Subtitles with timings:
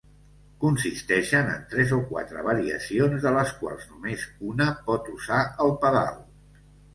[0.61, 6.19] Consisteixen en tres o quatre variacions de les quals només una pot usar el pedal.